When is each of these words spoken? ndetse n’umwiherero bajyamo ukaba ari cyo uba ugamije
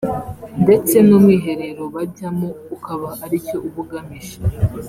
ndetse 0.63 0.95
n’umwiherero 1.07 1.83
bajyamo 1.95 2.49
ukaba 2.75 3.09
ari 3.25 3.37
cyo 3.47 3.57
uba 3.67 3.77
ugamije 3.83 4.35